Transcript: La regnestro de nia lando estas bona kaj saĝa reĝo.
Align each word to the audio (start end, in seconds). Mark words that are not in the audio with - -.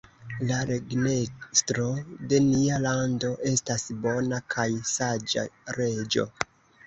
La 0.49 0.55
regnestro 0.67 1.83
de 2.31 2.39
nia 2.45 2.79
lando 2.85 3.29
estas 3.51 3.85
bona 4.07 4.39
kaj 4.57 4.67
saĝa 4.95 5.45
reĝo. 5.79 6.27